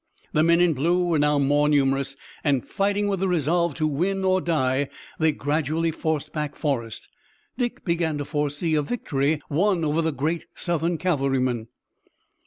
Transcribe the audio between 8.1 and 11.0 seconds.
to foresee a victory won over the great Southern